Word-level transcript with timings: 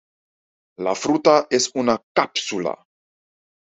La 0.87 0.95
fruta 0.95 1.45
es 1.51 1.69
una 1.75 2.01
cápsula. 2.15 2.75